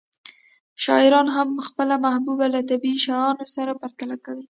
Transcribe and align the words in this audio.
شاعران 0.83 1.27
هم 1.35 1.49
خپله 1.67 1.95
محبوبه 2.05 2.47
له 2.53 2.59
طبیعي 2.69 2.97
شیانو 3.05 3.45
سره 3.55 3.71
پرتله 3.81 4.15
کوي 4.25 4.39